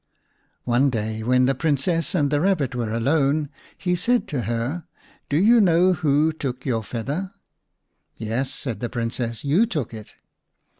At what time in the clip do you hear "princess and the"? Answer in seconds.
1.53-2.39